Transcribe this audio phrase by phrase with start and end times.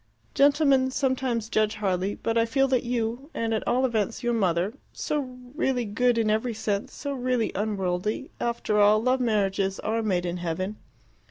[0.33, 2.15] "Gentlemen sometimes judge hardly.
[2.15, 6.31] But I feel that you, and at all events your mother so really good in
[6.31, 10.77] every sense, so really unworldly after all, love marriages are made in heaven."